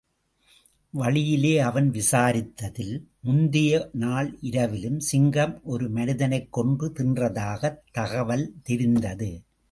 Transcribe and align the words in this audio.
வழியிலே 0.91 1.59
அவன் 1.59 1.91
விசாரித்ததில், 1.91 3.03
முந்திய 3.21 3.89
நாள் 3.93 4.37
இரவிலும் 4.41 4.99
சிங்கம் 4.99 5.61
ஒரு 5.63 5.89
மனிதனைக் 5.89 6.53
கொன்று 6.53 6.93
தின்றதாகத் 6.93 7.79
தகவல் 7.91 8.53
தெரிந்தது. 8.63 9.43